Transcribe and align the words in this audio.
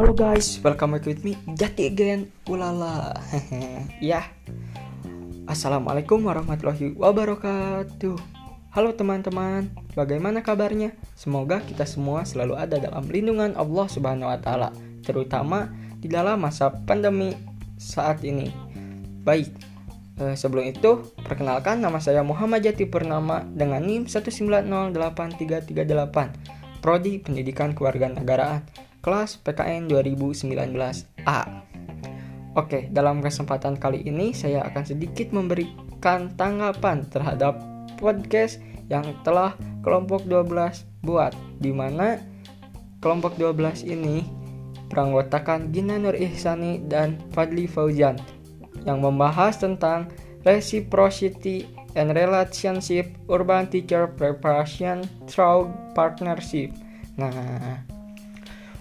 Halo 0.00 0.16
guys, 0.16 0.56
welcome 0.64 0.96
back 0.96 1.04
with 1.04 1.20
me 1.28 1.36
Jati 1.60 1.92
again, 1.92 2.32
ulala. 2.48 3.12
Ya. 4.00 4.32
Assalamualaikum 5.44 6.24
warahmatullahi 6.24 6.96
wabarakatuh. 6.96 8.16
Halo 8.72 8.96
teman-teman, 8.96 9.68
bagaimana 9.92 10.40
kabarnya? 10.40 10.96
Semoga 11.12 11.60
kita 11.60 11.84
semua 11.84 12.24
selalu 12.24 12.56
ada 12.56 12.80
dalam 12.80 13.12
lindungan 13.12 13.52
Allah 13.60 13.92
Subhanahu 13.92 14.32
wa 14.32 14.40
taala, 14.40 14.72
terutama 15.04 15.68
di 16.00 16.08
dalam 16.08 16.40
masa 16.40 16.72
pandemi 16.72 17.36
saat 17.76 18.24
ini. 18.24 18.48
Baik, 19.20 19.52
eh, 20.16 20.32
sebelum 20.32 20.64
itu 20.64 21.12
perkenalkan 21.28 21.84
nama 21.84 22.00
saya 22.00 22.24
Muhammad 22.24 22.64
Jati 22.64 22.88
Purnama 22.88 23.44
dengan 23.52 23.84
NIM 23.84 24.08
1908338, 24.08 26.32
prodi 26.80 27.20
Pendidikan 27.20 27.76
Kewarganegaraan 27.76 28.88
kelas 29.00 29.40
PKN 29.40 29.88
2019A. 29.88 31.40
Oke, 32.58 32.90
dalam 32.90 33.22
kesempatan 33.22 33.78
kali 33.78 34.02
ini 34.04 34.34
saya 34.34 34.66
akan 34.66 34.84
sedikit 34.84 35.30
memberikan 35.30 36.34
tanggapan 36.34 37.06
terhadap 37.08 37.62
podcast 37.96 38.58
yang 38.90 39.06
telah 39.22 39.54
kelompok 39.86 40.26
12 40.26 40.84
buat 41.06 41.32
di 41.62 41.70
mana 41.70 42.18
kelompok 42.98 43.38
12 43.38 43.86
ini 43.86 44.26
beranggotakan 44.90 45.70
Gina 45.70 45.96
Nur 45.96 46.18
Ihsani 46.18 46.82
dan 46.90 47.16
Fadli 47.30 47.70
Fauzan 47.70 48.18
yang 48.82 48.98
membahas 48.98 49.62
tentang 49.62 50.10
reciprocity 50.42 51.70
and 51.94 52.10
relationship 52.12 53.14
urban 53.30 53.70
teacher 53.70 54.10
preparation 54.10 55.06
through 55.30 55.70
partnership. 55.94 56.74
Nah, 57.14 57.89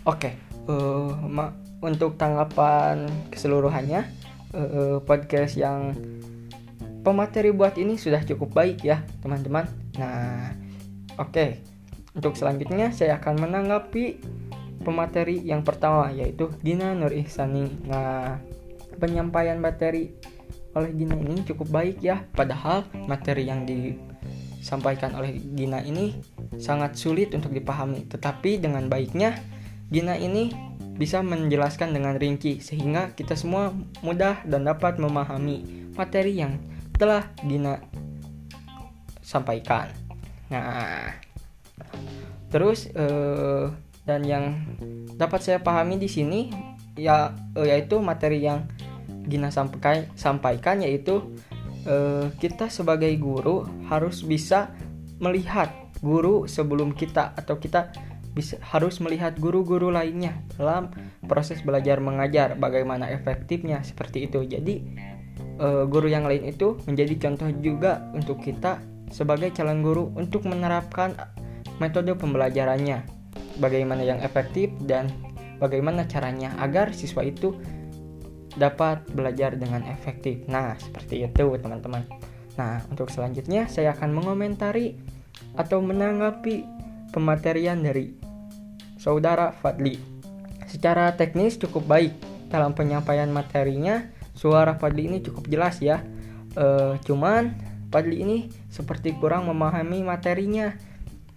Oke, 0.10 0.34
okay, 0.34 0.34
uh, 0.66 1.14
eh, 1.14 1.52
untuk 1.86 2.18
tanggapan 2.18 3.06
keseluruhannya 3.30 4.10
uh, 4.58 4.98
podcast 5.06 5.54
yang 5.54 5.94
pemateri 7.06 7.54
buat 7.54 7.78
ini 7.78 7.94
sudah 7.94 8.26
cukup 8.26 8.58
baik 8.58 8.82
ya 8.82 9.06
teman-teman. 9.22 9.70
Nah, 10.02 10.58
oke, 11.14 11.30
okay. 11.30 11.50
untuk 12.18 12.34
selanjutnya 12.34 12.90
saya 12.90 13.22
akan 13.22 13.38
menanggapi 13.38 14.18
pemateri 14.82 15.46
yang 15.46 15.62
pertama 15.62 16.10
yaitu 16.10 16.50
Gina 16.66 16.98
Nur 16.98 17.14
Ihsani. 17.14 17.70
Nah, 17.86 18.42
penyampaian 18.98 19.62
materi 19.62 20.10
oleh 20.74 20.90
Gina 20.90 21.22
ini 21.22 21.46
cukup 21.46 21.70
baik 21.70 22.02
ya, 22.02 22.26
padahal 22.34 22.90
materi 23.06 23.46
yang 23.46 23.62
disampaikan 23.62 25.14
oleh 25.14 25.38
Gina 25.54 25.86
ini 25.86 26.18
sangat 26.58 26.98
sulit 26.98 27.30
untuk 27.38 27.54
dipahami. 27.54 28.10
Tetapi 28.10 28.58
dengan 28.58 28.90
baiknya 28.90 29.59
Gina 29.90 30.14
ini 30.16 30.54
bisa 31.00 31.26
menjelaskan 31.26 31.96
dengan 31.98 32.20
rinci 32.20 32.62
sehingga 32.62 33.16
kita 33.18 33.34
semua 33.34 33.74
mudah 34.06 34.46
dan 34.46 34.68
dapat 34.68 35.02
memahami 35.02 35.90
materi 35.98 36.38
yang 36.38 36.62
telah 36.94 37.26
Gina 37.42 37.82
sampaikan. 39.24 39.90
Nah, 40.54 41.14
terus 42.54 42.90
eh, 42.94 43.66
dan 44.06 44.22
yang 44.26 44.46
dapat 45.18 45.42
saya 45.42 45.60
pahami 45.62 46.02
di 46.02 46.10
sini 46.10 46.50
ya 46.98 47.34
eh, 47.58 47.74
yaitu 47.74 48.02
materi 48.02 48.44
yang 48.44 48.66
Gina 49.30 49.54
sampaikan 49.54 50.10
sampaikan 50.18 50.82
yaitu 50.82 51.34
eh, 51.88 52.28
kita 52.42 52.68
sebagai 52.68 53.14
guru 53.22 53.66
harus 53.88 54.26
bisa 54.26 54.74
melihat 55.24 55.72
guru 56.04 56.50
sebelum 56.50 56.92
kita 56.92 57.32
atau 57.40 57.56
kita 57.56 57.94
bisa 58.34 58.62
harus 58.62 59.02
melihat 59.02 59.36
guru-guru 59.42 59.90
lainnya 59.90 60.38
dalam 60.56 60.94
proses 61.26 61.62
belajar 61.66 61.98
mengajar 61.98 62.56
bagaimana 62.56 63.10
efektifnya 63.10 63.82
seperti 63.82 64.30
itu. 64.30 64.46
Jadi 64.46 64.86
uh, 65.60 65.84
guru 65.90 66.08
yang 66.08 66.26
lain 66.30 66.46
itu 66.48 66.78
menjadi 66.86 67.30
contoh 67.30 67.50
juga 67.60 68.06
untuk 68.14 68.40
kita 68.42 68.80
sebagai 69.10 69.50
calon 69.54 69.82
guru 69.82 70.14
untuk 70.14 70.46
menerapkan 70.46 71.18
metode 71.82 72.14
pembelajarannya. 72.14 73.06
Bagaimana 73.60 74.06
yang 74.08 74.24
efektif 74.24 74.72
dan 74.88 75.12
bagaimana 75.60 76.08
caranya 76.08 76.56
agar 76.64 76.96
siswa 76.96 77.26
itu 77.28 77.58
dapat 78.56 79.04
belajar 79.12 79.60
dengan 79.60 79.84
efektif. 79.90 80.48
Nah 80.48 80.80
seperti 80.80 81.28
itu 81.28 81.46
teman-teman. 81.60 82.08
Nah 82.56 82.84
untuk 82.88 83.12
selanjutnya 83.12 83.68
saya 83.68 83.92
akan 83.96 84.16
mengomentari 84.16 84.96
atau 85.60 85.84
menanggapi 85.84 86.64
pematerian 87.12 87.80
dari 87.84 88.16
saudara 89.00 89.56
Fadli. 89.56 89.98
Secara 90.68 91.16
teknis 91.16 91.58
cukup 91.58 91.88
baik 91.88 92.14
dalam 92.52 92.76
penyampaian 92.76 93.32
materinya, 93.32 94.06
suara 94.36 94.76
Fadli 94.76 95.10
ini 95.10 95.18
cukup 95.24 95.48
jelas 95.50 95.80
ya. 95.80 96.04
E, 96.54 97.00
cuman 97.08 97.56
Fadli 97.90 98.22
ini 98.22 98.38
seperti 98.70 99.18
kurang 99.18 99.50
memahami 99.50 100.06
materinya 100.06 100.76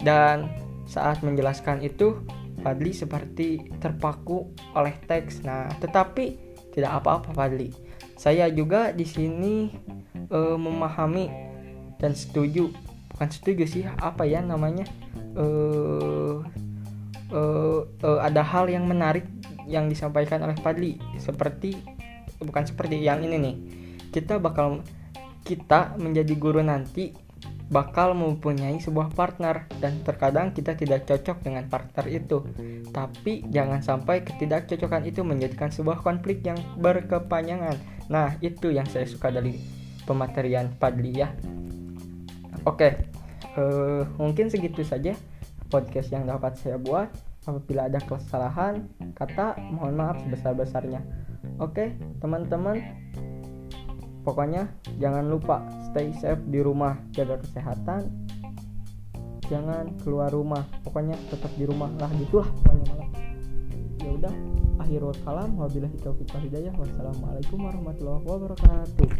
dan 0.03 0.51
saat 0.84 1.25
menjelaskan 1.25 1.81
itu 1.81 2.21
Fadli 2.61 2.93
seperti 2.93 3.72
terpaku 3.81 4.53
oleh 4.77 4.93
teks. 5.09 5.47
Nah, 5.47 5.71
tetapi 5.81 6.37
tidak 6.75 7.01
apa-apa 7.01 7.33
Fadli. 7.33 7.72
Saya 8.19 8.51
juga 8.53 8.93
di 8.93 9.06
sini 9.09 9.72
e, 10.28 10.39
memahami 10.59 11.53
dan 12.03 12.12
setuju 12.19 12.75
bukan 13.15 13.28
setuju 13.31 13.65
sih 13.71 13.87
apa 13.87 14.27
ya 14.27 14.43
namanya 14.43 14.83
uh, 15.39 16.43
uh, 17.32 17.88
uh, 18.04 18.20
ada 18.22 18.44
hal 18.44 18.69
yang 18.69 18.84
menarik 18.84 19.26
yang 19.66 19.88
disampaikan 19.88 20.44
oleh 20.44 20.56
Padli 20.60 21.00
seperti 21.16 21.75
bukan 22.38 22.65
seperti 22.69 23.00
yang 23.00 23.25
ini 23.25 23.37
nih. 23.41 23.56
Kita 24.12 24.38
bakal 24.38 24.84
kita 25.42 25.97
menjadi 25.98 26.34
guru 26.38 26.62
nanti 26.62 27.16
bakal 27.72 28.12
mempunyai 28.12 28.76
sebuah 28.78 29.16
partner. 29.16 29.65
Dan 29.81 30.04
terkadang 30.04 30.53
kita 30.53 30.76
tidak 30.76 31.09
cocok 31.09 31.41
dengan 31.41 31.65
partner 31.72 32.06
itu. 32.12 32.44
Tapi 32.92 33.48
jangan 33.48 33.81
sampai 33.81 34.22
ketidakcocokan 34.22 35.09
itu 35.09 35.25
menjadikan 35.25 35.72
sebuah 35.72 36.04
konflik 36.04 36.44
yang 36.44 36.60
berkepanjangan. 36.78 37.81
Nah 38.12 38.37
itu 38.44 38.71
yang 38.71 38.84
saya 38.87 39.09
suka 39.09 39.32
dari 39.32 39.56
pematerian 40.04 40.69
Padli 40.76 41.12
ya. 41.16 41.32
Oke 42.62 43.12
uh, 43.56 44.03
mungkin 44.16 44.48
segitu 44.48 44.84
saja 44.84 45.16
podcast 45.72 46.12
yang 46.12 46.28
dapat 46.28 46.53
saya 46.60 46.77
buat. 46.77 47.09
Apabila 47.43 47.88
ada 47.88 47.99
kesalahan 47.99 48.87
kata, 49.16 49.56
mohon 49.72 49.97
maaf 49.99 50.21
sebesar-besarnya. 50.22 51.00
Oke, 51.59 51.97
teman-teman. 52.21 52.78
Pokoknya 54.22 54.71
jangan 55.03 55.27
lupa 55.27 55.66
stay 55.91 56.15
safe 56.15 56.38
di 56.47 56.62
rumah, 56.62 56.94
jaga 57.10 57.43
kesehatan. 57.43 58.06
Jangan 59.50 59.99
keluar 60.06 60.31
rumah. 60.31 60.62
Pokoknya 60.87 61.19
tetap 61.27 61.50
di 61.59 61.66
rumah 61.66 61.91
lah 61.99 62.12
gitulah 62.15 62.47
pokoknya 62.47 62.84
malah. 62.94 63.10
Ya 63.99 64.10
udah, 64.15 64.34
akhirul 64.78 65.16
kalam 65.27 65.59
wabillahi. 65.59 65.99
Wassalamualaikum 65.99 67.59
warahmatullahi 67.59 68.22
wabarakatuh. 68.22 69.10